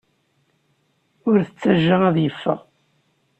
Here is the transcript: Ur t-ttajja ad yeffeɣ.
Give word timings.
Ur 1.29 1.37
t-ttajja 1.43 1.95
ad 2.09 2.17
yeffeɣ. 2.21 2.59